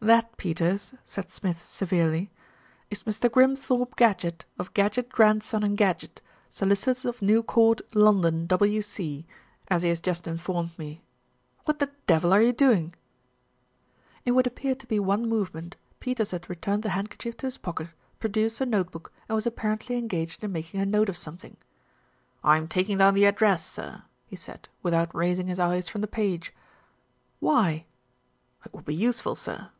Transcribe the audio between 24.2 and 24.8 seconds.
he said,